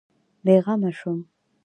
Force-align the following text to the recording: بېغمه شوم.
بېغمه 0.43 0.91
شوم. 0.99 1.19